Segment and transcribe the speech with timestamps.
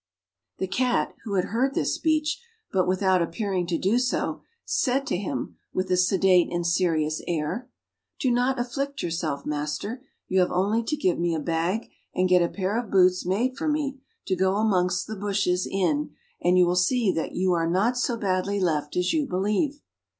[0.57, 5.15] The Cat, who had heard this speech, but without appearing to do so, said to
[5.15, 7.69] him, with a sedate and serious air,
[8.19, 12.41] "Do not afflict yourself, master; you have only to give me a bag and get
[12.41, 16.65] a pair of boots made for me, to go amongst the bushes in, and you
[16.65, 19.81] will see that you are not so badly left as you believe."